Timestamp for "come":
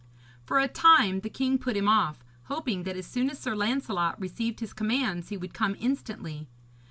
5.53-5.75